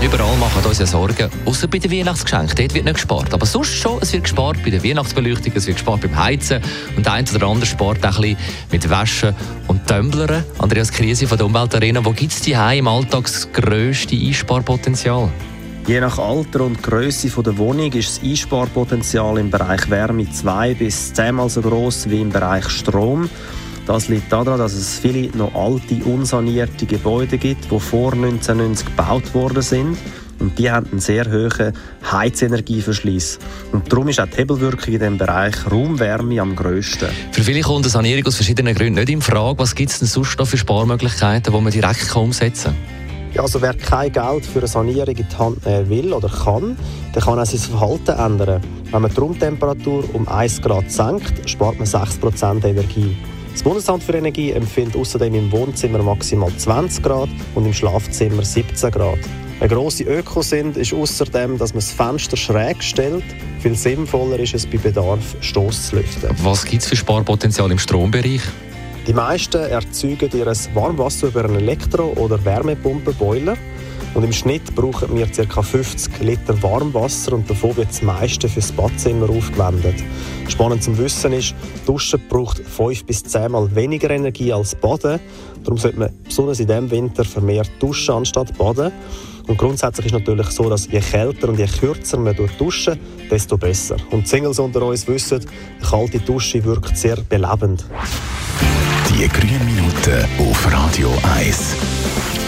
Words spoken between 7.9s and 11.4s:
auch ein bisschen mit Waschen und Tumblern. Andreas Krise von